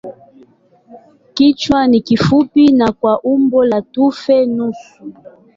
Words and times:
Kichwa 1.33 1.87
ni 1.87 2.01
kifupi 2.01 2.73
na 2.73 2.91
kwa 2.91 3.21
umbo 3.23 3.65
la 3.65 3.81
tufe 3.81 4.45
nusu. 4.45 5.03